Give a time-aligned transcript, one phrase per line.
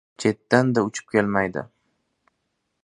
[0.21, 1.65] Chetdan-da uchib kelmaydi.